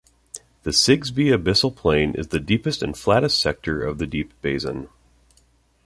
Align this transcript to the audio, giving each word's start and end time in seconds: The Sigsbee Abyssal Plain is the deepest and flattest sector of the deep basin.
The 0.63 0.71
Sigsbee 0.71 1.27
Abyssal 1.29 1.75
Plain 1.75 2.15
is 2.15 2.29
the 2.29 2.39
deepest 2.39 2.81
and 2.81 2.97
flattest 2.97 3.39
sector 3.39 3.83
of 3.83 3.99
the 3.99 4.07
deep 4.07 4.33
basin. 4.41 4.89